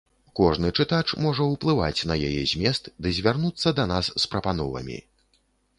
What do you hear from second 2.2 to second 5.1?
яе змест ды звярнуцца да нас з прапановамі.